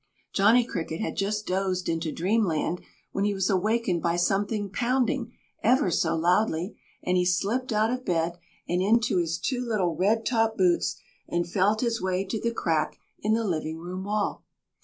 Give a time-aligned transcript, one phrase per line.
[0.33, 5.31] Johnny Cricket had just dozed into dreamland when he was awakened by something pounding...
[5.61, 6.75] ever so loudly...
[7.03, 11.47] and he slipped out of bed and into his two little red topped boots and
[11.51, 14.43] felt his way to the crack in the living room wall.